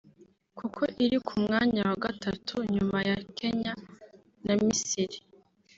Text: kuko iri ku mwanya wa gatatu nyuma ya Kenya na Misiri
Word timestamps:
kuko 0.57 0.81
iri 1.03 1.17
ku 1.27 1.33
mwanya 1.43 1.81
wa 1.89 1.95
gatatu 2.05 2.55
nyuma 2.73 2.97
ya 3.09 3.17
Kenya 3.37 3.73
na 4.45 4.53
Misiri 4.63 5.17